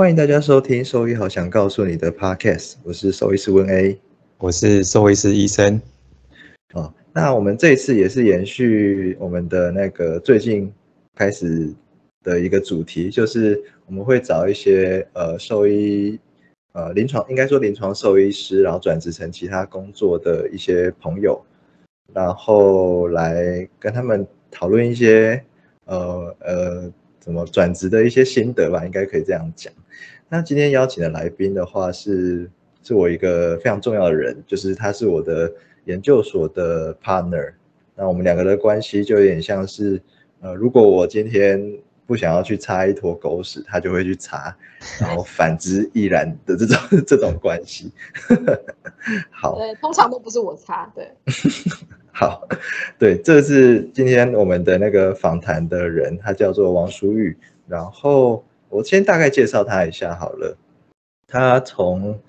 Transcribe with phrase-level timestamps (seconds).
[0.00, 4.00] 欢迎大家收听《兽医好想告诉你的 Podcast》，我是兽医师温 A，
[4.38, 5.78] 我是兽医师医生。
[6.72, 10.72] 哦，那我们这一次也是延续我们的那个最近
[11.14, 11.70] 开始
[12.22, 16.18] 的一个主题，就是我们会找一些呃兽医
[16.72, 21.38] 呃临床应该说临床兽医师，然后转职成其他工作的一些朋友，
[22.14, 25.44] 然后来跟他们讨论一些
[25.84, 26.92] 呃呃。
[27.20, 29.72] 怎么转职的一些心得吧，应该可以这样讲。
[30.28, 32.50] 那今天邀请的来宾的话，是
[32.82, 35.52] 是我一个非常重要的人，就是他是我的
[35.84, 37.52] 研究所的 partner。
[37.94, 40.00] 那我们两个的关系就有点像是，
[40.40, 41.78] 呃，如果我今天
[42.10, 44.52] 不想要去擦一坨狗屎，他就会去擦，
[45.00, 47.92] 然后反之亦然的这种这种关系。
[49.30, 51.08] 好，对，通常都不是我擦，对。
[52.10, 52.48] 好，
[52.98, 57.38] 对，这是今天我们的那个访谈的人，他叫做王淑玉。
[57.68, 60.58] 然后我先大概介绍他一下好了。
[61.28, 62.20] 他从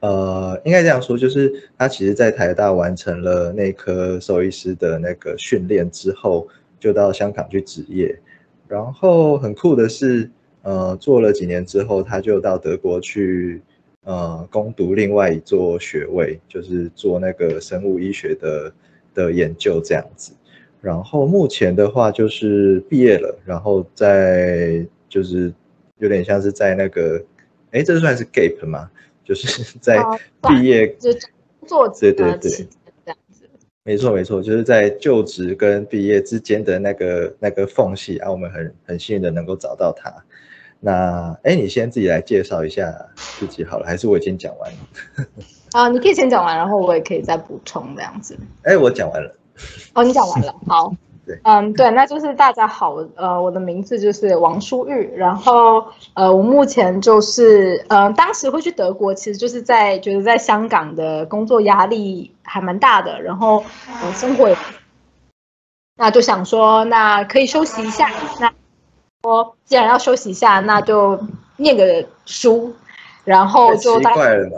[0.00, 6.46] 呃，应该这样说，就是他其实在台大完成了内科兽医师的那个训练之后，
[6.78, 8.20] 就到香港去执业。
[8.70, 10.30] 然后很酷的是，
[10.62, 13.60] 呃，做了几年之后，他就到德国去
[14.04, 18.72] 呃攻读另外一座学位，就是做那个生物医学的。
[19.12, 20.30] 的研究这样子，
[20.80, 25.52] 然后目前的话就是毕业了，然后在就是
[25.98, 27.20] 有点像是在那个，
[27.72, 28.88] 哎，这算是 gap 吗？
[29.24, 30.00] 就是在
[30.42, 31.10] 毕业就
[31.66, 32.68] 做对对对
[33.82, 40.12] 没错没错，就是在就职跟毕业之间的那个那个缝隙啊，我们很很幸运的能够找到他。
[40.78, 42.94] 那哎，你先自己来介绍一下
[43.38, 45.26] 自己好了，还是我已经讲完了？
[45.72, 48.38] 啊，你可以先讲完，然后我也可以再补充这样子。
[48.62, 49.34] 哎，我讲完了。
[49.94, 50.94] 哦，你讲完了，好。
[51.30, 63.62] 对，嗯，对，那就是大家好，呃，我的名字就是王淑玉，然后呃，我目前就是，呃，当时会去德国，其实就是在觉得在香港的工作压力还蛮大的，然后
[64.02, 64.56] 呃，生活也，
[65.96, 68.52] 那就想说，那可以休息一下，那
[69.22, 71.20] 我既然要休息一下，那就
[71.56, 72.74] 念个书。
[73.22, 74.56] 然后就奇怪了嘛？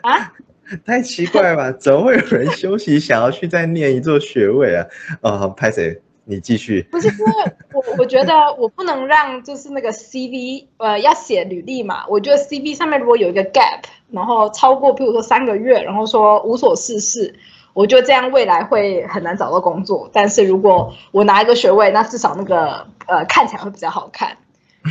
[0.00, 0.32] 啊，
[0.84, 1.72] 太奇怪了吧？
[1.72, 4.86] 怎么会有人休息想要去再念一座学位啊？
[5.22, 6.00] 哦，拍谁？
[6.24, 6.82] 你继续。
[6.90, 7.32] 不是因为
[7.72, 12.06] 我，我觉得我不能让就是那个 CV，呃，要写履历嘛。
[12.06, 17.34] 我觉得 CV 上面如果有一个 gap，然后超过，譬如说三个月，然后说无所事事，
[17.72, 20.10] 我觉得这样未来会很难找到工作。
[20.12, 24.36] 但是如果我拿一个学位，那至少那个呃看起来会比较好看。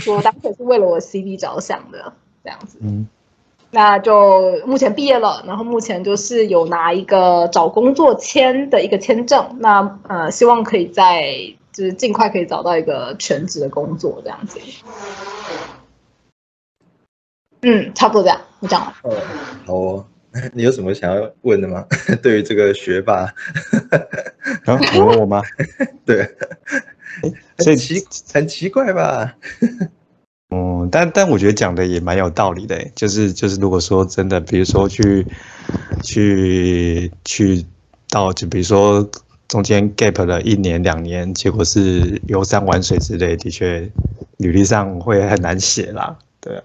[0.08, 2.14] 我当时是为了我 CV 着想的。
[2.44, 3.06] 这样子，嗯，
[3.70, 11.36] 那就目前毕业了，然后目前就是有拿一个找工作签的一个签证，那呃，希望可以在
[11.74, 14.60] 就是尽快可以找到一个全职的工作，这样子。
[17.62, 18.94] 嗯，差不多这样，我讲了。
[19.04, 19.14] 哦，
[19.66, 20.06] 好哦，
[20.54, 21.86] 你有什么想要问的吗？
[22.24, 23.34] 对于这个学霸，
[24.66, 25.42] 啊，你问我吗？
[26.06, 26.26] 对，
[27.58, 27.96] 很奇
[28.34, 29.36] 很奇怪吧？
[30.50, 35.26] 嗯，但但我觉得讲的也蛮有道理的，就是就是，如果说真的，比如说去
[36.02, 37.66] 去去
[38.10, 39.06] 到，就比如说
[39.50, 43.92] 中间 gap 了一年两年，结果是游山玩水之类，的确
[44.38, 46.18] 履历上会很难写啦。
[46.40, 46.64] 对啊，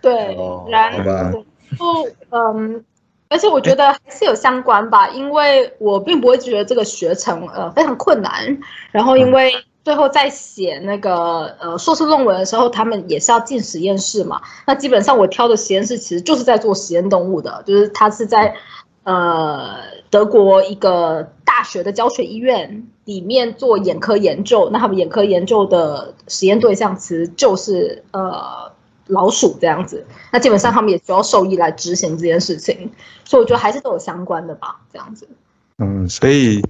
[0.00, 0.36] 对，
[0.70, 1.32] 然
[1.76, 2.84] 后嗯，
[3.28, 8.56] 而且我觉得还是有相关吧，因为我并不会觉得这个学程呃非常困难，
[8.92, 9.52] 然后因为。
[9.84, 14.40] 最后在写那个呃硕士论文的时候，他们也是要进实验室嘛。
[14.66, 18.54] 那基本上我挑的实验室其实就是在做实验动物的，就是他是在
[19.02, 19.74] 呃
[20.08, 24.70] 德国一个大学的教学医院里面做眼科研究。
[24.72, 28.72] 那他们眼科研究的实验对象其实就是呃
[29.08, 30.02] 老鼠这样子。
[30.32, 32.90] 那基本上他们也需要兽医来执行这件事情，
[33.26, 35.28] 所以我觉得还是都有相关的吧，这样子。
[35.76, 36.62] 嗯，所以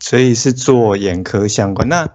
[0.00, 2.08] 所以是做眼科相关那。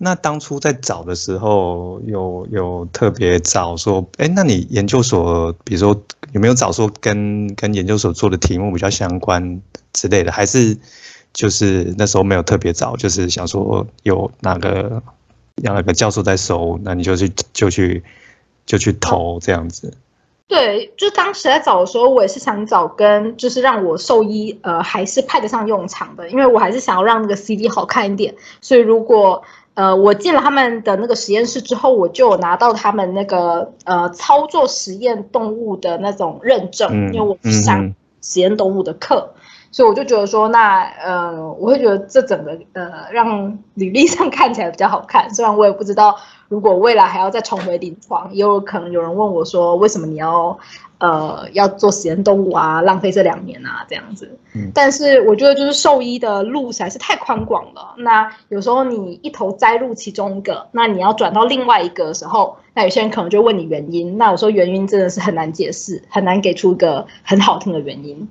[0.00, 6.00] 那当初在找的时候，有有特别找说，哎，那你研究所，比如说
[6.30, 9.60] 有没有找说跟跟研究所做的题目比较相关
[9.92, 10.78] 之类的，还是
[11.32, 15.02] 就是那时候没有特别找，就是想说有哪个
[15.56, 18.04] 有哪个教授在收，那你就去就去
[18.66, 19.92] 就去投这样子。
[20.46, 29.42] 对，就当时在找的时候，我也是想找跟就是让我兽医呃还是派得上用场的，因为我还是想要让那个 CD 好看一点，所以如果。
[29.78, 39.34] 呃，我进了他们的那个实验室之后，我就拿到他们那个呃操作实验动物的那种认证，因为我上实验动物的课，
[39.70, 45.28] 所以我就觉得说，那呃，我会觉得这整个呃，让履历上看起来比较好看。
[45.34, 46.16] 虽然我也不知道，
[46.48, 50.58] 如果未来还要再重回临床，也有可能有人问我说，为什么你要
[50.98, 54.38] 呃要做实验动物啊，浪费这两年啊这样子。
[54.54, 54.70] 嗯。
[54.74, 57.94] 但是我觉得就是兽医的路实在是太宽广了。
[57.98, 64.16] 那有时候你一头栽入其中一个，那你要转到另外一个的时候，那有些人可能就问你原因。
[64.16, 68.26] 那有时候原因真的是很难解释，很难给出一个很好听的原因。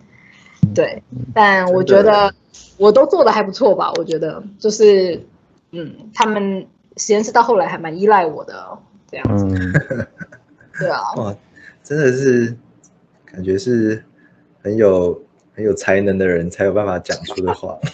[0.74, 1.02] 对，
[1.34, 2.34] 但我觉得
[2.78, 3.92] 我都做的还不错吧。
[3.98, 5.22] 我觉得就是，
[5.72, 6.68] 嗯，他们
[6.98, 8.78] 实验室到后来还蛮依赖我的
[9.10, 10.08] 这样子。
[10.80, 11.36] 对啊，哇，
[11.84, 12.56] 真的是
[13.26, 14.04] 感觉是
[14.62, 15.22] 很有
[15.56, 17.78] 很有才能的人才有办法讲出的话。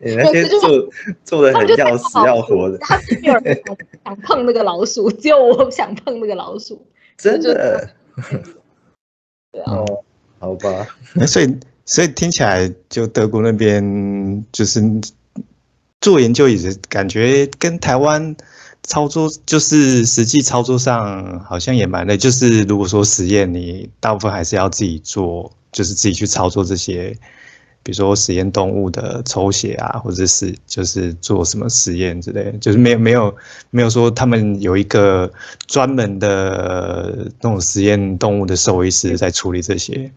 [0.00, 0.60] 你那些做
[1.24, 3.56] 做的很要死要活的，他是没有人
[4.04, 6.84] 想碰那个老鼠，只有我想碰那个老鼠。
[7.16, 7.88] 真的。
[9.52, 9.84] 对啊。
[10.40, 10.86] 好吧，
[11.28, 14.82] 所以所以听起来就德国那边就是
[16.00, 18.34] 做研究，也是感觉跟台湾
[18.82, 22.16] 操作就是实际操作上好像也蛮累。
[22.16, 27.14] 就是如果说实验，你大部分还是要自己做，就是自己去操作这些，
[27.82, 33.36] 比如说实验动物的抽血啊，或者是就是做什么实验之类，就是没有没有
[33.68, 35.30] 没有说他们有一个
[35.66, 40.10] 专门的那种实验动物的兽医师在处理这些。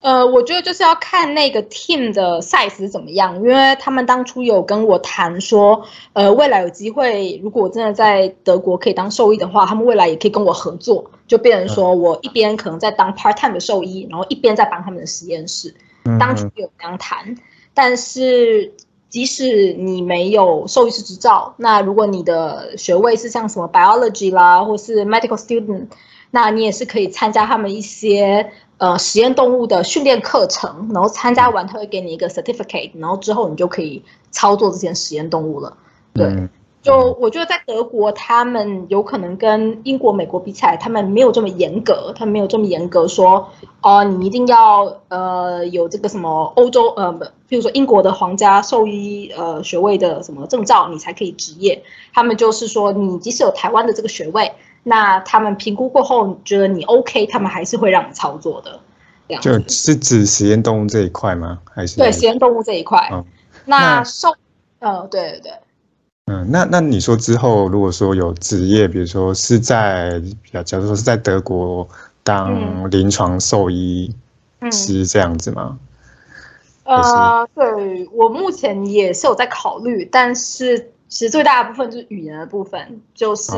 [0.00, 15.74] 呃，我觉得就是要看那个 team 的 size 怎么样，因为他们当初有跟我谈说，呃，未来有机会，如果我真的在德国可以当兽医的话，他们未来也可以跟我合作，就变成说我一边可能在当 part time 的兽医，然后一边在帮他们的实验室。
[16.18, 17.36] 当初有这样谈，
[17.74, 18.72] 但是
[19.08, 25.88] 即使你没有兽医师执照，那如果你的学位是像什么 biology 啦，或是 medical student，
[26.30, 28.52] 那你也是可以参加他们一些。
[28.78, 35.76] 呃，实验动物的训练课程，然后参加完，他会给你一个 certificate，然后之后你就可以操作这些实验动物了。
[36.14, 36.48] 对，
[36.80, 43.48] 就我觉得在德国，他们有可能跟英国、美国比起来，他们没有这么严格，他们没有这么严格说，
[43.82, 47.12] 哦，你一定要呃有这个什么欧洲呃，
[47.48, 51.82] 比如说英国的皇家兽医呃学位的什么证照，你才可以执业。
[52.14, 54.52] 他们就是说，你即使有台湾的这个学位。
[54.88, 58.80] 那他们评估过后觉得你 OK，他们还是会让你操作的，
[59.28, 61.58] 这样就是指实验动物这一块吗？
[61.70, 63.06] 还是对实验动物这一块？
[63.66, 64.34] 那受
[64.78, 65.52] 呃，对对对，
[66.26, 70.18] 嗯，那那你说之后如果说有职业，比如说是在，
[70.64, 71.86] 假如说是在德国
[72.22, 74.10] 当临床兽医
[74.72, 75.78] 师这样子吗？
[76.84, 83.52] 呃，对我目前也是有在考虑，但是其实最大的部分就是语言的部分，就是。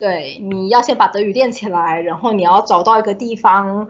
[0.00, 3.86] 对，你要先把德语练起来，然后你要找到一个地方，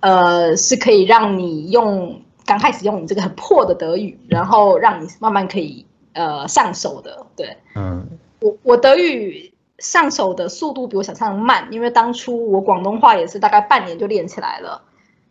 [0.00, 5.84] 呃，是可以让你用刚开始用你这个很破的德语，然后让你慢慢可以
[6.14, 7.26] 呃上手的。
[7.36, 8.08] 对，嗯，
[8.40, 14.80] 我我德语上手的速度比我想象慢，因为当初我广东话也是大概半年就练起来了，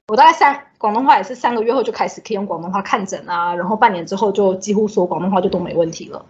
[0.09, 6.23] 我大概三广东话也是三个月后就开始可以用广东话看诊啊，然后半年之后就几乎说广东话就都没问题了。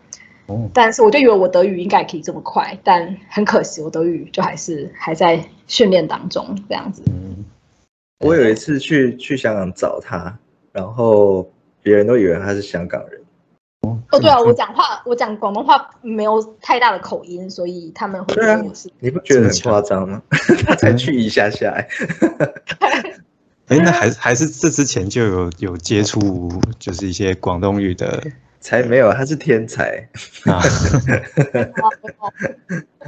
[0.74, 7.02] 但是我就以为我德语应该可以这么快，但很可惜，我德语就还是还在训练当中这样子。
[7.08, 7.46] 嗯，
[8.20, 10.38] 我有一次去去香港找他，
[10.72, 11.50] 然后
[11.82, 13.22] 别人都以为他是香港人。
[13.82, 18.90] 哦，对啊，我讲话我讲广东话没有太大的口音，所以他们会觉得我是。
[19.00, 20.22] 你不觉得很夸张吗？
[20.66, 21.74] 他才 去一下下。
[23.68, 28.22] 哎，那还还是这之前就有有接触，就是一些广东语的。
[28.60, 30.08] 才没有，他是天才。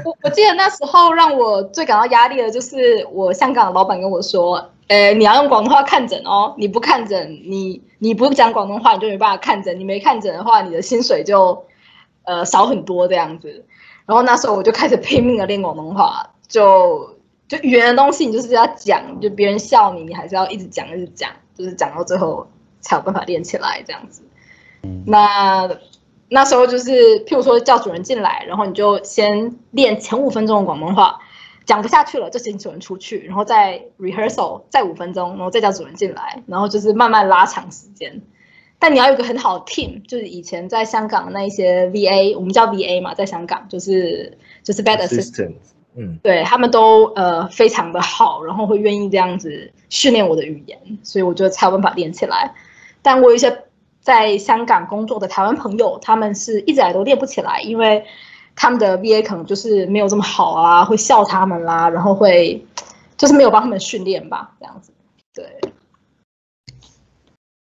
[0.03, 9.77] 我 我记得那时候让我最感到压力的就是我香港的老板跟我说：“呃，你要用广东话看诊哦，你不看诊，你你不讲广东话，你就没办法看诊。
[9.79, 11.65] 你没看诊的话，你的薪水就
[12.23, 13.65] 呃少很多这样子。”
[14.07, 17.17] 然后那时候我就开始拼命的练广东话，就
[17.47, 22.47] 就语言的东西，你就是要讲，就别人笑你，你还是要一直讲，一直讲，就是讲到最后
[22.79, 24.23] 才有办法练起来这样子。
[25.05, 25.69] 那
[26.29, 31.19] 那时候就是，譬如说叫主人进来，然后你就先练前五分钟的广东话，
[31.65, 38.21] 讲不下去了就请主人出去，然后再 rehearsal 再五分钟，然后再叫主人进来，然后就是慢慢拉长时间。
[38.79, 45.55] 但你要有个很好的 team，就是以前在香港的那一些 VA，我们叫 VA 嘛，在香港就是就是 bad assistant，
[45.95, 52.55] 嗯，对他们都呃非常的好，然后会愿意这样子训练我的语言，所以我觉得才有办法练起来。
[53.01, 53.65] 但我有一些。
[54.01, 58.03] 在香港工作的台湾朋友，他们是一直来都练不起来，因为
[58.55, 62.65] 他们的 VA 可能就是没有这么好啊，会笑他们啦，然后会
[63.15, 64.91] 就是没有帮他们训练吧，这样子。
[65.33, 65.45] 对。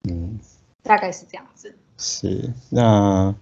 [0.10, 0.40] 嗯
[0.84, 1.76] 大概是这样子。
[1.98, 3.34] 是，那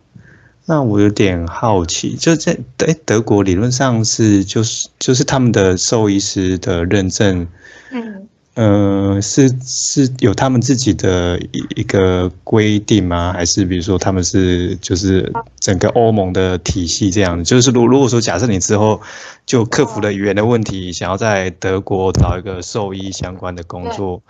[0.65, 7.47] 那我有点好奇，就在哎德国理论上是就是就是他们的兽医师的认证，
[7.91, 8.22] 嗯。
[8.55, 13.33] 呃，是是有他们自己的一一个规定吗？
[13.33, 17.43] 还是比如说他们是就是整个欧盟的体系这样？
[17.43, 19.01] 就是如如果说假设你之后
[19.47, 24.21] 就克服了语言的问题，想要在德国找一个兽医相关的工作，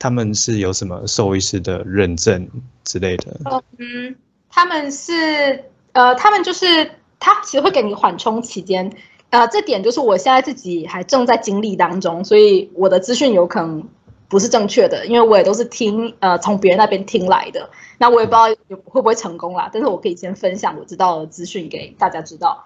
[0.00, 2.48] 他们是有什么兽医师的认证
[2.82, 3.62] 之类的？
[3.78, 4.16] 嗯，
[4.48, 5.62] 他们是
[5.92, 8.90] 呃，他们就是他其实会给你缓冲期间。
[9.30, 13.88] 呃，这点就是我现在自己还正在经历当中，所以我的资讯有可能
[14.28, 17.70] 不是正确的，因为我也都是听呃从别人那边听来的。
[17.98, 18.44] 那我也不知道
[18.84, 22.64] 会不会成功啦，但是我可以先分享我知道的资讯给大家知道。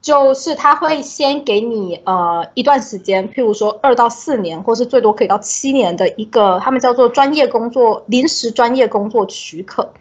[0.00, 9.92] 就是他会先给你呃一段时间，譬如说二到四年，或是最多可以到七年的一个，他们叫做专业工作临时专业工作许可，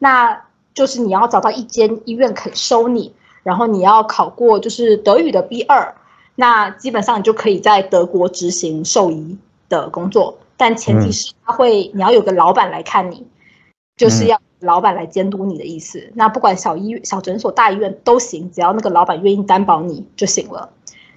[0.00, 0.44] 那
[0.74, 3.14] 就是你要找到一间医院肯收你。
[3.44, 5.94] 然后你要考过就是德语的 B 二，
[6.34, 13.24] 那基本上你就可以在德国执行兽医的工作，但前提是他会你要有个老板来看你，
[13.96, 16.10] 就是要老板来监督你的意思。
[16.14, 20.70] 那不管小医院、小诊所、大医院都行，只要那个老板愿意担保你就行了。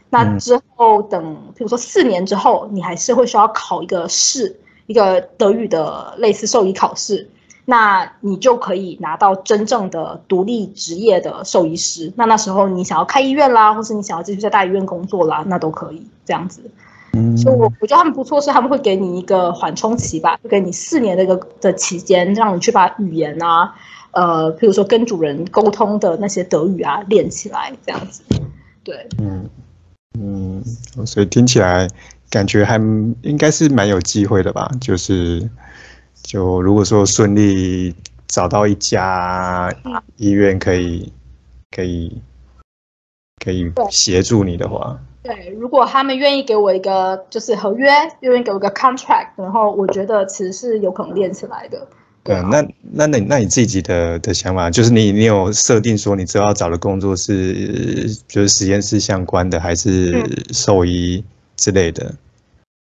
[0.10, 7.30] 那之后等，比如说四年之后，你还是会需要考一个试，一个德语的类似兽医考试。
[7.70, 12.10] 那你就可以拿到真正的独立职业的兽医师。
[12.16, 16.62] 那那时候你想要开医院啦，或是你想要继续在大医院工作啦，那都可以这样子。
[17.12, 23.76] 嗯，所以我我觉得他们不错，是他们会给你一个缓冲期吧，就给你四年的一个的期间，让你去把语言啊，
[24.12, 28.24] 呃，比如说跟主人沟通的那些德语啊练起来，这样子。
[28.82, 29.50] 对，嗯
[30.18, 30.64] 嗯，
[31.06, 31.86] 所以听起来
[32.30, 32.78] 感觉还
[33.24, 35.50] 应该是蛮有机会的吧，就是。
[36.28, 37.96] 就如果说顺利
[38.28, 39.74] 找到一家
[40.18, 41.10] 医院可以
[41.72, 42.22] 可以
[43.42, 51.88] 可以协助你的话，对，如果他们愿意给我一个就是合约，愿意给我一个 contract，然后我觉得其实是有可能练起来的。
[52.26, 61.24] 对，那那那那你自己的的想法，就是你你有设定说你之后要找的工作是就是实验室相关的，还是兽医
[61.56, 62.14] 之类的？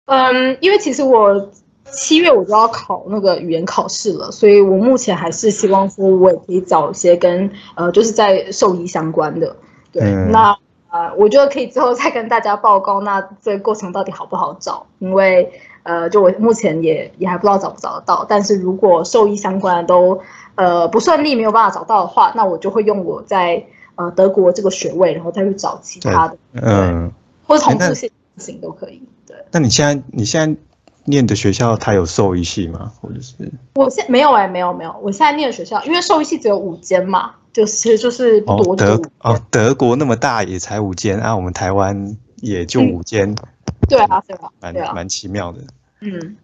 [0.06, 1.48] 嗯，因为其实我。
[1.92, 9.54] 七月我就要考那个语言考试了，所以我目前还是希望说，我也可以找一些跟呃，就是在兽医相关的。
[9.90, 10.56] 对，那
[10.90, 14.86] 呃，我觉得可以之后再跟大家报告，那这个过程到底好不好找？
[14.98, 15.50] 因为
[15.82, 18.24] 呃，就我目前也也还不知道找不找得到。
[18.28, 20.20] 但是如果兽医相关的都
[20.54, 23.64] 呃不顺利，没有办法找到的话，那我就会用我在
[23.94, 27.10] 呃德国这个学位，然后再去找其他的，嗯，
[27.46, 29.02] 或者同事行都可以。
[29.26, 30.60] 对，那你现在你现在？
[31.08, 32.92] 念的学校它有兽医系吗？
[33.00, 33.34] 或者是
[33.74, 34.94] 我现没有哎，没有没有。
[35.02, 43.34] 我现在念的学校，因为兽医系只有五间嘛，就是就是多德哦，德国那么大也才五间啊，我们台湾也就五间。
[43.88, 45.58] 对啊，对啊，蛮蛮奇妙的。
[46.00, 46.36] 嗯，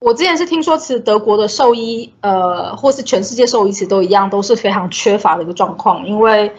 [0.00, 6.52] 我之前是听说，其实德国的兽医，呃，或是全世界兽医其实都一样，都是非常缺乏的一个状况，因为。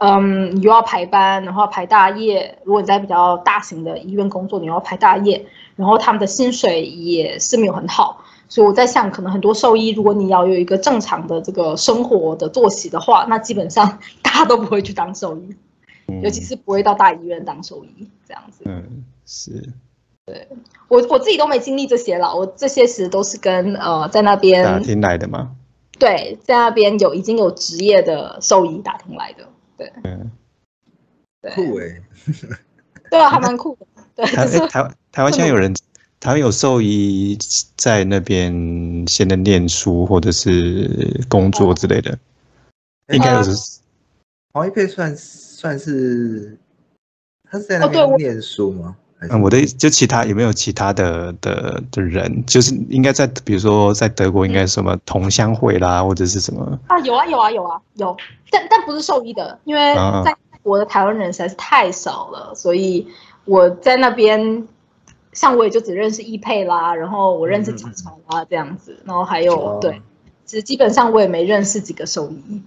[0.00, 2.58] 嗯，你又要排班，然后排大夜。
[2.64, 5.44] 如果你在比较大型的医院工作，你要排大夜，
[5.76, 8.24] 然后他们的薪水也是没有很好。
[8.48, 15.54] 所以我在想，可能很多兽医，如果你要有一个正常的这个生活的作息的话，那基本上 大家都不会去当兽医，
[16.22, 18.64] 尤其是不会到大医院当兽医这样子。
[18.64, 19.62] 嗯，是。
[20.24, 20.48] 对
[20.88, 25.50] 我我自己都没经历这些了，我这些其实都是跟呃在那边打听来的吗？
[25.98, 29.44] 对，在那边有已经有职业的兽医打听来的。
[29.80, 30.30] 对，嗯，
[31.54, 32.02] 酷哎，
[33.10, 33.86] 对啊，还蛮酷的。
[34.14, 35.72] 对，台台台湾现在有人，
[36.20, 37.38] 台湾有兽医
[37.76, 38.52] 在那边
[39.08, 42.18] 现在念书或者是工作之类的，
[43.08, 43.80] 应该有是。
[44.52, 46.58] 黄一佩算算是
[47.50, 48.94] 他是在那边念书吗？
[49.28, 56.98] 嗯，我的就其他有没有其他的的的人，就是应该在比如说在德国应该什么同乡会啦，或者是什么啊？
[57.00, 58.16] 有啊有啊有啊有，
[58.50, 63.06] 但但不是兽医的，因为在我的台湾人实在是太少了，所以
[63.44, 64.66] 我在那边，
[65.34, 70.00] 像我也就只认识易佩啦，然后我认识乔乔啦这样子，然后还有对，
[70.46, 72.62] 其实基本上我也没认识几个兽医，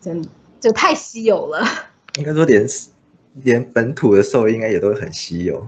[0.00, 0.24] 真
[0.60, 1.66] 就太稀有了。
[2.16, 2.64] 应该说连。
[3.42, 5.66] 连本土的兽应该也都很稀有，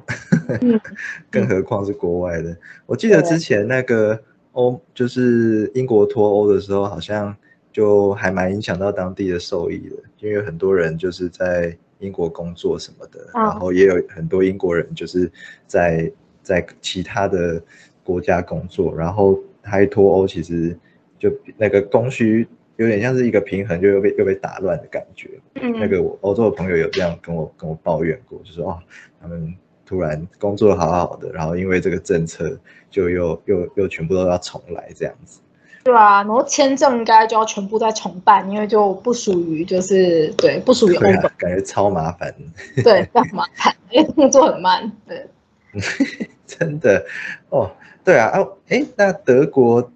[1.30, 2.56] 更何况是国外的。
[2.86, 4.20] 我记得之前那个
[4.52, 7.34] 欧，就是英国脱欧的时候，好像
[7.72, 15.30] 就还蛮影响到当地的兽医的，因为很多人就是在英国工作什么的，然后也有很多英国人就是
[15.66, 16.10] 在
[16.42, 17.60] 在其他的
[18.04, 20.78] 国家工作，然后他一脱欧，其实
[21.18, 25.30] 就那个供需有点像是一个平衡，就又被又被打乱的感觉。
[25.54, 28.78] 嗯，那个我欧洲的朋友有这样跟我跟我抱怨过，就说哦，
[29.20, 29.54] 他们
[29.84, 32.58] 突然工作好好的，然后因为这个政策，
[32.90, 35.40] 就又又又全部都要重来这样子。
[35.84, 42.34] 对啊，然后签证应该就要全部再重办，因为就不属于就是对不属于欧对啊，，感觉超麻烦。
[42.82, 45.26] 对，非常麻烦，因为动作很慢，对。
[46.46, 47.04] 真的
[47.50, 47.70] 哦，
[48.02, 49.92] 对啊，哦，哎，那德国，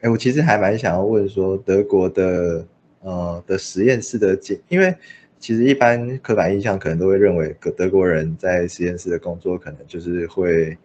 [0.00, 2.64] 哎，我其实还蛮想要问说，德国的
[3.00, 4.38] 呃的实验室的，
[4.68, 4.94] 因为
[5.40, 10.76] 其实一般刻板印象可能都会认为，德德国人在实验室的工作可能就是会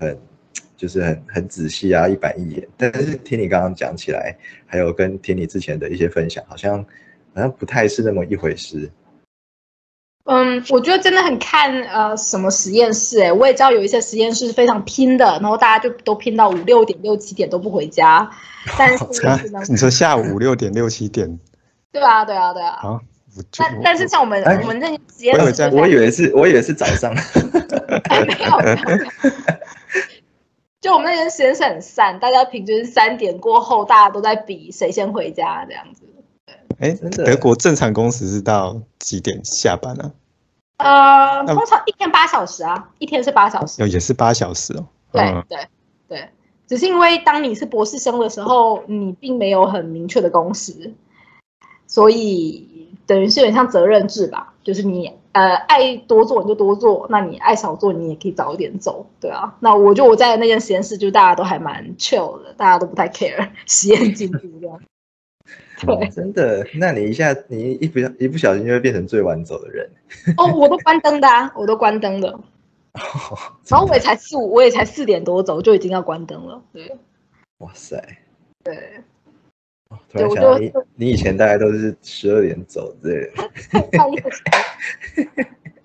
[0.00, 0.18] 很
[0.76, 2.68] 就是很很仔细啊，一板一眼。
[2.76, 6.84] 但是听你刚刚讲起来，还有跟听你之前的一些分享，好像
[7.34, 8.90] 好像不太是那么一回事。
[10.26, 18.28] 嗯，我觉得真的很看呃什么实验室哎，我也知道有一些实验室是非常拼的，然后大家就都拼到五六点、六七点都不回家，
[18.76, 19.04] 但是
[19.68, 21.38] 你说下午五六点、六七点
[21.92, 22.74] 对啊，对啊，对啊。
[22.82, 23.00] 啊？
[23.58, 27.14] 但但是像我们哎我们那些实验室我以为这样，我以为是，我以为是早上。
[28.08, 29.30] 哎 没有，
[30.80, 36.02] 就我们那间实验室很散，大家平均三点过后，大家都在比谁先回家这样子。
[36.78, 40.10] 哎，德国正常工时是到几点下班啊？
[40.78, 43.82] 呃，通常一天八小时啊，一天是八小时。
[43.82, 44.86] 哦，也是八小时哦。
[45.10, 45.58] 对嗯对
[46.08, 46.28] 对，
[46.66, 50.92] 只是因为当你是博士生的时候，你并没有很明确的工时，
[51.86, 59.54] 所以等于是有点像责任制吧，就是你呃爱多做你就多做，那你爱少做你也可以早一点走，对啊。
[59.60, 64.78] 那我就我在的那间实验室，就大家都还蛮 chill 的，大家都不太 care 实验进度这样。
[65.80, 66.66] 对，真的？
[66.74, 69.90] 那你一下，你一不一不小心就会变成最晚走的人。
[70.38, 72.38] 哦，我都关灯的啊，我都关灯的。
[73.68, 76.62] 然后我也才四五，我也才四点多走，就已经要关灯了。
[76.72, 76.96] 对
[77.58, 78.02] 哇塞！
[78.64, 78.74] 对，
[79.90, 83.50] 哦突然对我想到你就，你以前大概都是十二点走之类的。
[83.98, 84.24] 半夜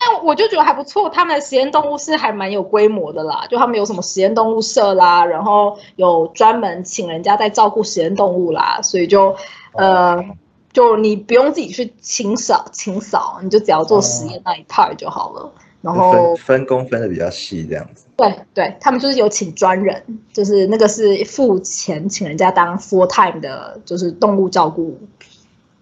[0.03, 9.35] 但我就觉得还不错，他们的实验动物是还蛮有规模的啦，就他们有什么实验动物社啦，然后有专门请人家在照顾实验动物啦，所以就
[9.73, 10.23] 呃，
[10.71, 15.53] 就你不用自己去清扫清扫，你就只要做实验那一 part 就好了。
[15.81, 18.05] 然后分分工分的比较细，这样子。
[18.15, 24.95] 对对，他们就是有请专人，就是那个是付钱请人家当 full time 的，就是动物照顾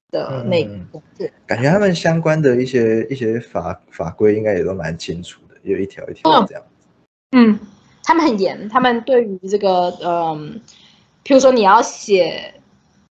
[0.10, 1.28] 的那个工作。
[1.45, 6.88] 感觉他们相关的一些一些法法规应该也都蛮清楚的，有一条一条这样子。
[7.32, 7.60] 嗯，
[8.06, 10.62] 他们很严，他们对于这个，嗯，
[11.25, 12.54] 譬如说你要写，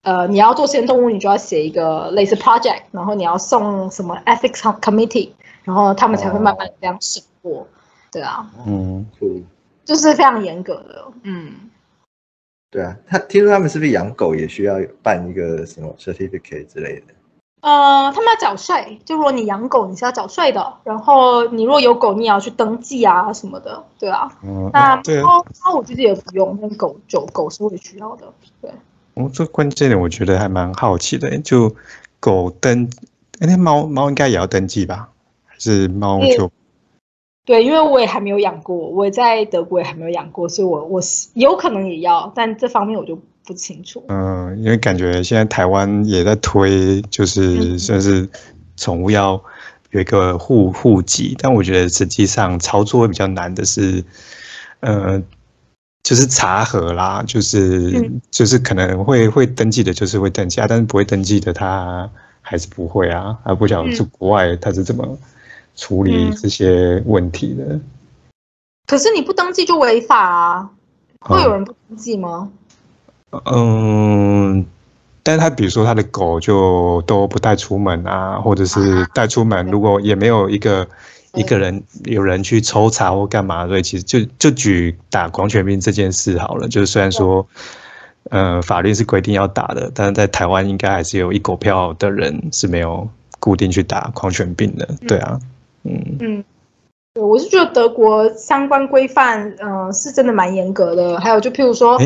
[0.08, 5.28] 呃，你要做实验动物，你就要写一个类似 project，然后你要送什么 ethics committee，
[5.64, 7.68] 然后他们才会慢慢这样审过。
[8.10, 9.42] 对啊，嗯，酷。
[9.84, 11.52] 就是非常严格的，嗯。
[12.70, 17.12] 对啊，他听说他们是不是养狗也需要办一个什么 certificate 之类的？
[17.60, 20.72] 呃，他们要缴税，就如果你养狗，你是要缴税的。
[20.84, 24.26] 然后你如果有狗，你也要去登记啊什么的，对啊。
[24.42, 28.70] 嗯那猫猫我觉得也不用，但狗就狗是会需要的，对。
[29.18, 31.74] 我这关键点我觉得还蛮好奇的，就
[32.20, 32.88] 狗登，
[33.40, 35.08] 哎那猫猫应该也要登记吧？
[35.44, 36.50] 还是猫就
[37.44, 44.04] 对，因为我也还没有养过，我也在德国也还没有养过，所以我我是有可能也要，但这方面我就不清楚。
[44.08, 48.28] 嗯，因为感觉现在台湾也在推，就是嗯算是
[48.76, 49.42] 宠物要
[49.92, 54.04] 有一个户户籍，但我觉得实际上操作会比较难的是，
[54.80, 55.22] 呃，
[56.08, 58.18] 就是查核啦，就是、嗯。
[58.30, 62.08] 就是可能会会登记的，就是会登记啊，但是不会登记的他
[62.40, 65.18] 还是不会啊，还不晓得是嗯国外他是怎么
[65.76, 66.34] 处理嗯。
[66.40, 67.78] 这些问题的。
[68.86, 70.70] 可是你不登记就违法啊，
[71.20, 72.50] 会有人不登记吗？
[73.44, 74.64] 嗯，
[75.22, 80.88] 但是他比如说他的狗就都不带出门啊，或者是带出门，如果也没有一个
[81.34, 87.46] 一个人有人去抽查或干嘛，所以其实就就举打狂犬病这件事好了，就是虽然说。
[88.30, 93.08] 呃，法律是规定要打的，但是在台湾应该还是有一狗票的人是没有
[93.40, 95.40] 固定去打狂犬病的，对啊，
[95.84, 95.98] 嗯。
[96.20, 96.44] 嗯，
[97.14, 101.18] 对，我是觉得德国相关规范，呃，是真的蛮严格的。
[101.18, 101.96] 还有就譬如说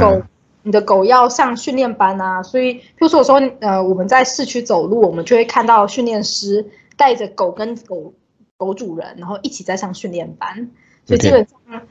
[0.00, 0.22] 狗，嗯。
[0.62, 6.64] 你的狗要上训练班啊，所以譬如说有时候，呃，我们在市区走路，我们就会看到训练师
[6.96, 8.14] 带着狗跟狗
[8.56, 10.70] 狗主人，然后一起在上训练班，
[11.04, 11.82] 所以基本上，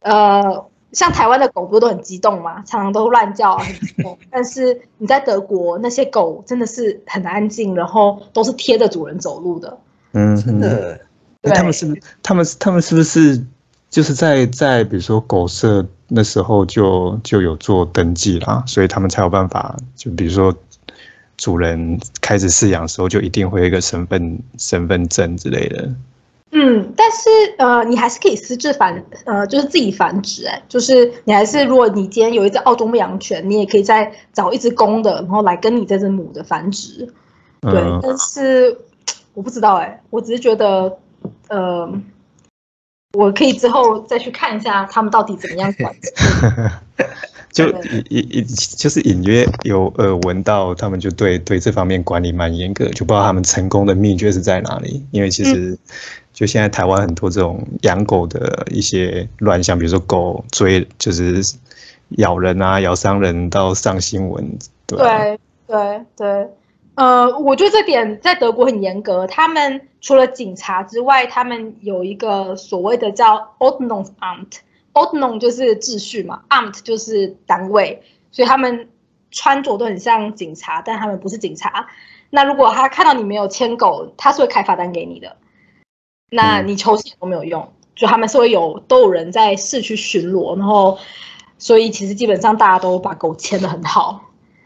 [0.00, 0.64] 呃。
[0.92, 4.18] 像台湾的狗不是都很激动嘛，常常都乱叫啊，很激动。
[4.30, 9.78] 但是你在德国，那些狗真的是很安静，然后都是贴着主人走路的。
[10.12, 11.00] 嗯，真的，
[11.40, 13.42] 那他们是不是他们他们是不是
[13.88, 20.54] 就是在在比如说狗舍那时候就就有做登记啦，所以他们才有办法，就比如说
[21.38, 25.88] 主人开始饲养的时候，就一定会有一个身份身份证之类的。
[26.52, 37.08] 嗯，但是呃，你还是可以私自繁呃，就是自己繁殖，哎，就是你还是如果你今天有一只澳洲牧羊犬，你也可以再找一只公的，然后来跟你这只母的繁殖。
[37.62, 38.76] 对，但是
[39.34, 40.98] 我不知道，哎，我只是觉得，
[41.48, 41.92] 呃。
[43.14, 45.94] 我可以之后再去看一下他们到底怎么样管。
[47.52, 48.46] 就隐隐隐
[48.78, 55.04] 就是隐约有耳闻到他们就对对这方面管理蛮严格，就不知道他们成功的秘诀是在哪里。
[55.10, 55.78] 因为其实
[56.42, 61.40] 就现在台湾很多这种养狗的一些乱象，比如说狗追就是
[62.18, 64.58] 咬人啊、咬伤人到上新闻。
[64.88, 66.48] 对对对。
[66.96, 69.24] 呃，我觉得这点在德国很严格。
[69.28, 78.02] 他们除了警察之外，他们有一个所谓的叫 Ordnungamt，Ordnung 就是秩序嘛，Amt 就是单位，
[78.32, 78.88] 所以他们
[79.30, 81.86] 穿着都很像警察，但他们不是警察。
[82.30, 85.36] 那如果他看到你没有牵狗，他是会开罚单给你的。
[86.32, 90.98] 那你求情都没有用，就他们是会有都有人在市区巡逻，然后
[91.58, 94.20] 所以其实基本上大家都把狗牵得很好。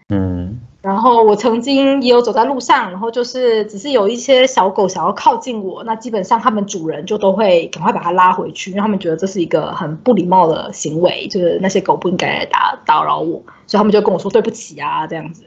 [0.08, 0.60] 嗯。
[0.82, 15.42] 然后我曾经也有走在路上，然后就是只是有一些小狗想要靠近我，那基本上他们主人就都会赶快把它拉回去，因为他们觉得这是一个很不礼貌的行为，就是那些狗不应该来打打扰我，所以他们就跟我说对不起啊这样子。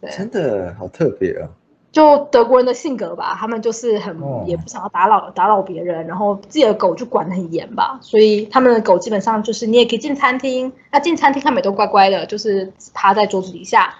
[0.00, 1.46] 对，真的好特别啊！
[1.92, 13.94] 就德国人的性格吧，他们就是很也不想要打扰打扰别人，然后自己的狗就管得很严吧，所以他们的狗基本上就是你也可以进餐厅，那进餐厅他们也都乖乖的，就是趴在桌子底下。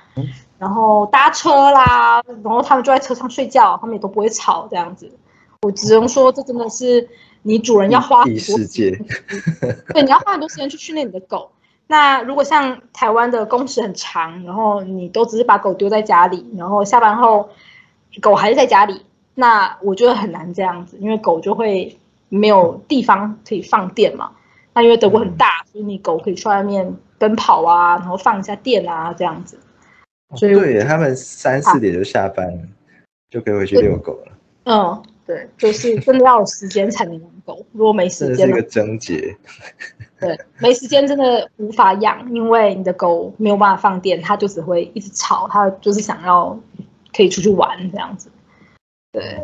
[0.59, 5.11] 然后搭车啦，然后他们就在车上睡觉，他们也都不会吵这样子。
[5.63, 7.09] 我只能说，这真的是
[7.43, 8.93] 你主人要花很多时间，
[9.93, 11.51] 对，你要花很多时间去训练你的狗。
[11.89, 17.49] 那如果像台湾的工时很长，然后你都只是把狗丢在家里，然后下班后
[18.21, 19.03] 狗还是在家里，
[19.35, 21.97] 那我觉得很难这样子，因为狗就会
[22.29, 24.33] 没有地方可以放电嘛。
[24.75, 29.59] 那因为德国很大，所以你狗可以去外面奔跑啊，然后放一下电啊，这样子。
[30.35, 32.63] 所以对，他们三四点就下班了，
[33.29, 34.33] 就可以回去遛狗了。
[34.65, 39.37] 嗯，对，就是真的要有时间才能养狗，如果没时间，是一个症结。
[40.19, 46.59] 对，没时间真的无法养，因为你的狗没有办法放电，它就只会一直吵，它就是想要
[47.13, 48.31] 可以出去玩这样子。
[49.13, 49.39] 对。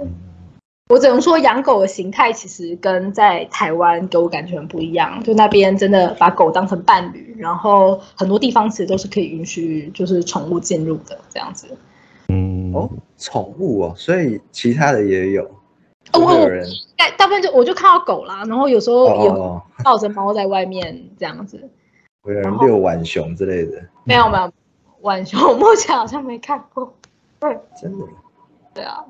[0.91, 5.23] 我只能说，养狗的形态其实跟在台湾给我感觉很不一样。
[5.23, 11.69] 就那边真的把狗当成伴侣，然后很多地方其实都是可以允许就是宠物进入的这样子。
[12.29, 15.45] 嗯，哦，宠物哦，所以其他的也有。
[16.15, 21.61] 哦，有人，大大部分就我就看到狗啦，然后有时候有抱着猫在外面这样子。
[22.27, 23.79] 有人遛浣熊之类的。
[24.05, 24.51] 没有没有，
[25.03, 26.95] 浣熊我 目前好像没看过。
[27.41, 28.05] 对，真的。
[28.75, 29.05] 对啊。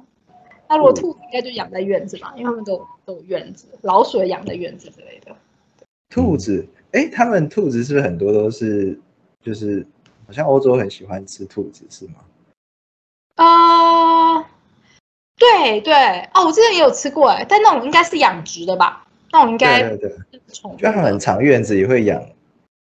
[0.69, 5.35] 那如果兔子应该就养在院子吧，因为他们都都有院子，老鼠也养在院子之类的。
[6.11, 8.99] 兔子，哎，他们兔子是不是很多都是，
[9.43, 9.87] 就是
[10.27, 12.15] 好像欧洲很喜欢吃兔子，是吗？
[13.37, 14.43] 啊，
[15.37, 15.95] 对对，
[16.35, 19.07] 哦，我之前也有吃过，哎，但那种应该是养殖的吧？
[19.33, 22.23] 那种应该对对对，宠就他们很长院子也会养，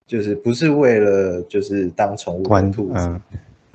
[0.07, 3.21] 就是不是为了就是当宠物的兔子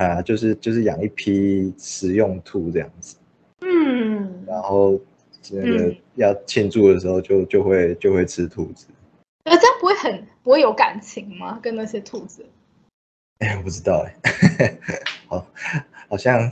[0.00, 3.16] 啊，就是就是养一批食用兔这样子。
[3.60, 4.98] 嗯，然后
[5.50, 8.86] 那个要庆祝的时候，就就会就会吃兔子。
[9.44, 11.58] 呃，这样不会很不会有感情吗？
[11.60, 12.46] 跟那些兔子？
[13.40, 14.78] 哎，我不知道哎。
[15.28, 15.46] 好，
[16.08, 16.50] 好像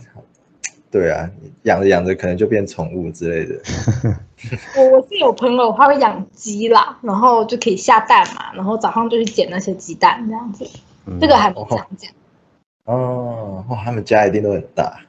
[0.90, 1.30] 对啊，
[1.62, 3.58] 养着养着可能就变宠物之类的。
[4.76, 10.68] 我我是有朋友他会养鸡啦，然后就可以下蛋嘛，然后早上就去捡那些鸡蛋这样子。
[11.18, 12.10] 这个还蛮常见。
[12.10, 12.14] 哦，
[12.88, 15.00] 哇，他们家一定都很大。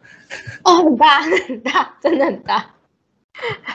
[0.64, 2.66] 哦，很大 很大，真的很大，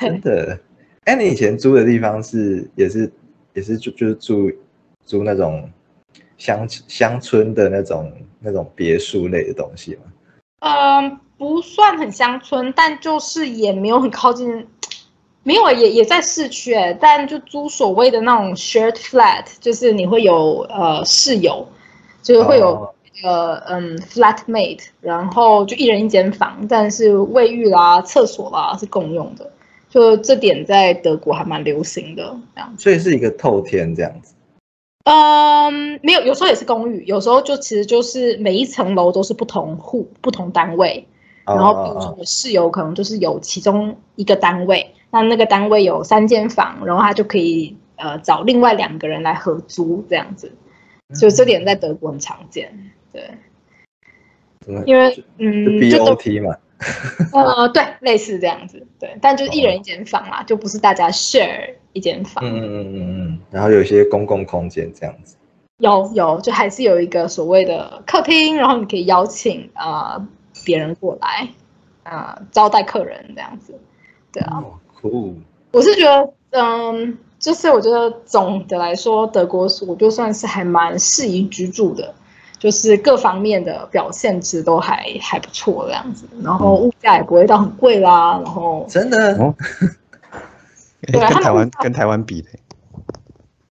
[0.01, 0.59] 真的。
[1.05, 3.11] 哎，你以前租的地方是也是
[3.55, 4.53] 也是住就是住
[5.05, 5.69] 租那种
[6.39, 10.03] 乡乡村的那种那种别墅类的东西吗？
[10.61, 14.67] 嗯，不算很乡村，但就是也没有很靠近，
[15.43, 21.67] 没有也也在市区哎，但就租所谓的那种 shared flat，就是你会有呃室友，
[22.23, 22.94] 就是会有。
[23.23, 29.51] 呃嗯，flatmate，然后就一人一间房，但是卫浴啦、厕所啦是共用的，
[29.89, 32.75] 就这点在德国还蛮流行的这样。
[32.77, 34.35] 所以是一个透天这样子。
[35.05, 41.07] 嗯，没有，有时候也是公寓，有时候就其实就是每一层楼都是不同户、不同单位，
[41.45, 50.51] 然后比如说我室友可能就是有其中一个单位，那那个单位有三间房，然后他就可以呃找另外两个人来合租这样子。
[51.13, 56.57] 所以这点在德国很常见，对，因为嗯，BOT 嘛，
[57.33, 65.37] 呃，对，类似这样子，对，但就是一人一间房嘛，就不是大家 share 一间房，嗯嗯嗯嗯，然后有一些公共空间这样子，
[65.79, 70.27] 有有，就还是有一个所谓的客厅，然后你可以邀请啊
[70.65, 71.49] 别人过来
[72.03, 73.79] 啊招待客人这样子，
[74.33, 74.61] 对啊，
[75.01, 75.37] 酷，
[75.71, 77.17] 我是觉得嗯。
[77.37, 82.15] 就是我觉得总的来说，德国我就算是还蛮适宜居住的，
[82.59, 89.55] 就是各方面的表现值都还还不错这样子，然后物价也不会到很贵啦，然后真的，
[91.13, 92.49] 跟台湾跟台湾比的，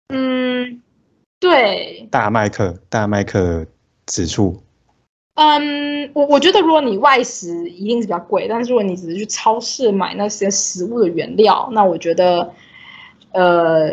[0.08, 0.80] 嗯，
[1.40, 3.66] 对，大麦克大麦克
[4.06, 4.62] 指数，
[5.34, 12.52] 嗯，我我觉得如果你外食一定是比较贵，但是如果你只是去超市买那些食物的原料，那我觉得。
[13.36, 13.90] 呃，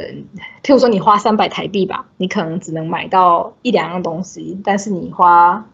[0.64, 5.68] 譬如说你花三百台币吧，你可能只能买到一两样东西，但是你花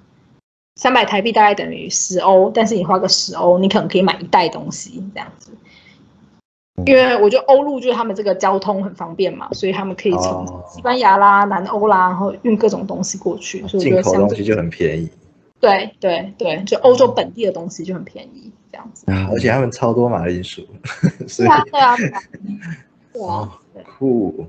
[0.76, 5.52] 三百台币大概等于十欧，但是你花个十欧，你可能可以买一袋东西这样子。
[6.86, 15.08] 因为我觉得欧陆就是他们这个交通很方便嘛，所以他们可以从西班牙啦、南欧啦，然后运各种东西过去，所以进口东西就很便宜。
[15.60, 19.06] 对对对，就欧洲本地的东西就很便宜这样子。
[19.30, 20.66] 而且他们超多马铃薯。
[21.38, 21.96] 对啊，对啊。
[23.28, 23.52] 哦，
[23.98, 24.46] 酷！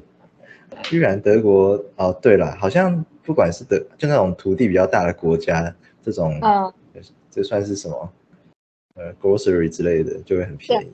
[0.85, 6.73] 居然德国哦，对了，好像不管是德，就那种土地比较大的国家，这种，嗯，
[7.31, 8.11] 这算是什么？
[8.95, 10.91] 呃，grocery 之类的就会很便宜。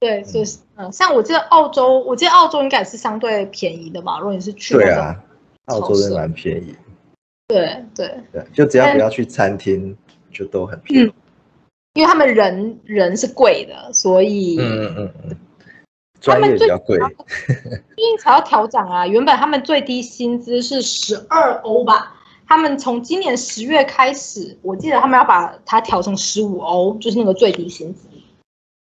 [0.00, 4.18] 对，就是，嗯，像我记得澳洲，我记得澳洲应该是相对便宜的吧？
[4.18, 5.22] 如果你是去对啊，
[5.66, 6.74] 澳洲真的蛮便宜。
[7.48, 9.96] 对对对，就只要不要去餐厅，
[10.32, 11.12] 就都很便宜。
[11.94, 15.36] 因为他们人人是贵的，所以，嗯嗯嗯。
[16.22, 19.06] 他们最贵，最近才要调涨啊！
[19.06, 22.14] 原本他们最低薪资是十二欧吧，
[22.46, 28.06] 他们从今年十月开始，我记得他们要把它调成十五欧，就是那个最低薪资。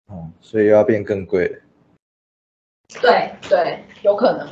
[0.09, 1.59] 哦，所以又要变更贵了。
[3.01, 4.49] 对对，有可能，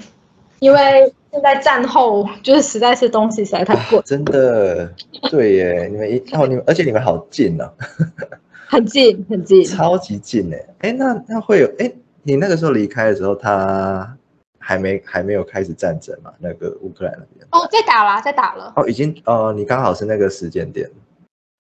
[0.61, 4.01] 因为现在战后就是实在是东西实在太贵。
[4.05, 4.95] 真的，
[5.31, 7.69] 对耶，你们一哦，你们而且你们好近呢，
[8.69, 10.67] 很近很近，超级近哎！
[10.79, 11.93] 哎，那那会有哎。
[12.31, 14.17] 你那个时候离开的时候，他
[14.57, 16.33] 还没还没有开始战争嘛？
[16.39, 18.73] 那个乌克兰那边哦，在打了，在打了。
[18.77, 20.89] 哦，已经呃，你刚好是那个时间点。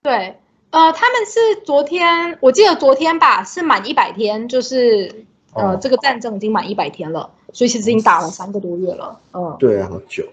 [0.00, 0.36] 对，
[0.70, 9.18] 呃，他们是昨天，我记得昨天吧，是满一百天，就是呃，这个战争已经满一百天了，所以其实已经打了三个多月了。
[9.32, 10.24] 嗯，对啊，好久。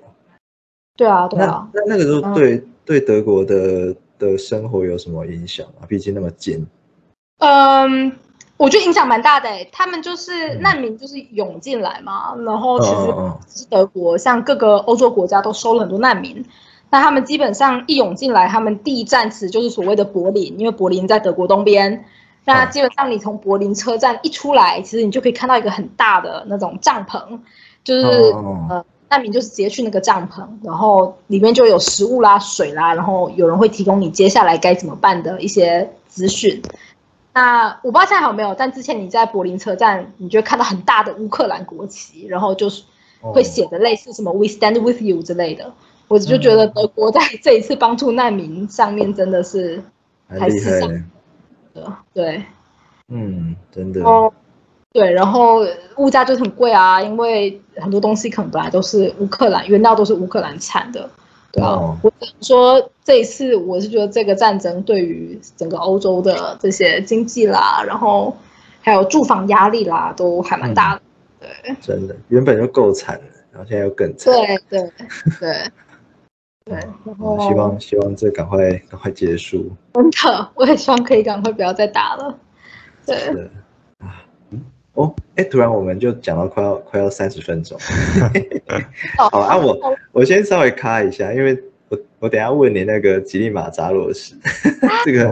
[0.95, 1.67] 对啊，对啊。
[1.73, 5.89] 那那个时候对对德国的的生活有什么影响啊？
[5.89, 6.63] 毕竟那么近。
[7.39, 8.11] 嗯。
[8.57, 12.35] 我觉得影响蛮大的诶，他们就是难民，就是涌进来嘛。
[12.43, 16.43] 然后其实是德国，像各个欧洲国家都收了很多难民。
[16.89, 22.05] 那他们基本上一涌进来，他们第一站其实就是所谓的柏林，因为柏林在德国东边。
[22.45, 27.21] 那基本上你从柏林车站一出来，其实你就可以看到一个很大的那种帐篷，
[27.83, 28.05] 就是
[28.69, 36.61] 呃难民就是直接去那个帐篷，然后里面就有食物啦、水啦，然后有人会提供你接下来该怎么办的一些资讯。
[37.39, 42.83] 那我不知道现在还有没有，但之前你在柏林车站，你就会看到很大的乌克兰国旗，然后就是
[43.21, 45.71] 会写的类似什么 “We stand with you” 之类的。
[46.07, 49.83] 我就觉得德国在这一次帮助难民上面真的是
[50.27, 51.03] 还是
[51.75, 52.43] 的，对，
[53.09, 54.03] 嗯，真的。
[54.03, 54.33] 哦，
[54.91, 55.63] 对，然后
[55.97, 61.07] 物价就很贵啊，因为很多东西可能本来都是乌克兰原料都是乌克兰产的。
[61.55, 68.35] 啊，我说这一次，我是觉得这个战争对于整个欧洲的这些经济啦，然后
[68.81, 71.01] 还有住房压力啦，都还蛮大的。
[71.39, 74.33] 对，真的，原本就够惨了，然后现在又更惨。
[74.33, 74.91] 对对
[75.39, 75.71] 对
[76.65, 76.73] 对，
[77.05, 79.71] 然后希望希望这赶快赶快结束。
[79.93, 82.37] 真的，我也希望可以赶快不要再打了。
[83.05, 83.49] 对。
[84.97, 87.77] 哦，哎，突然我们就讲到快要快要三十分钟，
[89.31, 89.77] 好啊，我
[90.11, 91.55] 我先稍微卡一下，因为
[91.89, 94.35] 我我等下问你那个吉利马扎罗斯，
[95.05, 95.29] 这个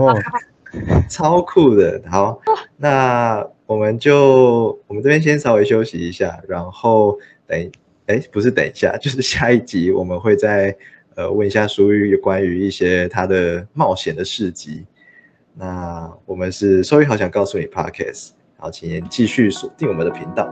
[1.10, 1.99] 超酷的。
[2.08, 2.39] 好，
[2.78, 7.71] 那我们就我们这边先稍微休息一下，然后等
[8.06, 10.75] 哎不是等一下， 就是下一集我们会再
[11.15, 14.86] 呃问一下苏玉关于一些他的冒险的事迹。
[15.56, 18.30] 那我们是收益好想告诉你 Podcast。
[18.65, 20.51] 好，请继续锁定我们的频道。